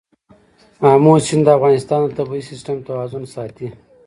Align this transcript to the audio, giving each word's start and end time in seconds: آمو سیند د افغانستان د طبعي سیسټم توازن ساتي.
آمو 0.89 1.13
سیند 1.27 1.43
د 1.45 1.49
افغانستان 1.57 1.99
د 2.03 2.09
طبعي 2.17 2.41
سیسټم 2.49 2.77
توازن 2.87 3.23
ساتي. 3.33 3.67